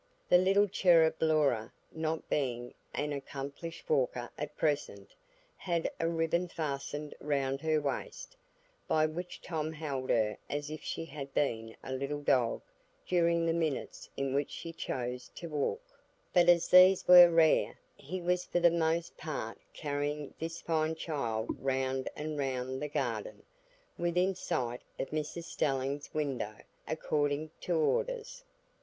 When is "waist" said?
7.79-8.35